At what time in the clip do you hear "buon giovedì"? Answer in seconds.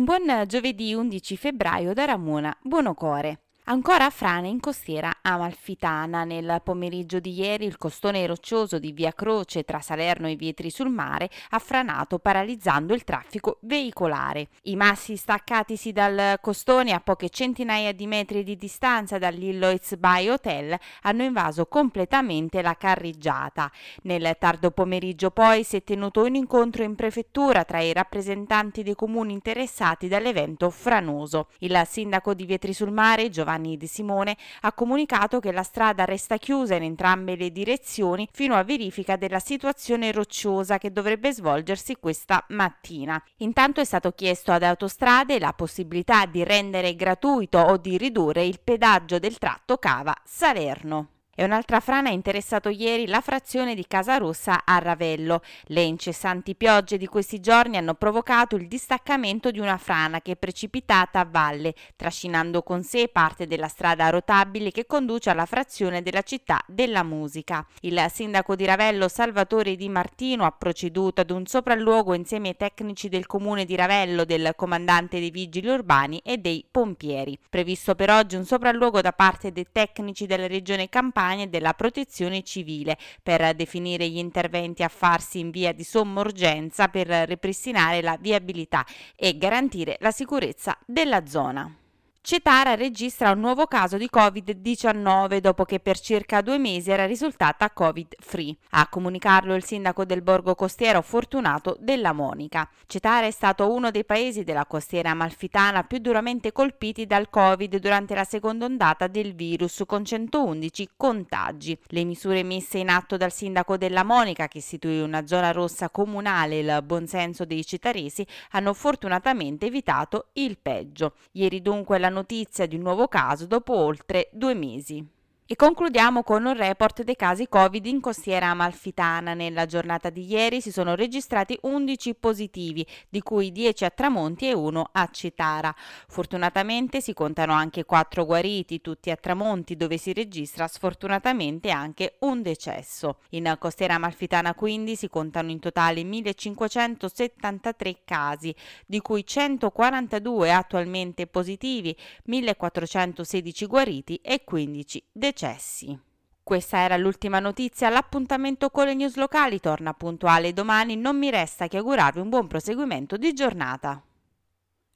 0.06-0.94